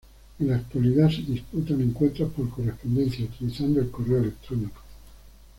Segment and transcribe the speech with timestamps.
[0.39, 4.81] En la actualidad se disputan encuentros por correspondencia utilizando el correo electrónico.